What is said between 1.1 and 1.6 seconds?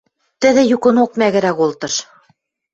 мӓгӹрӓл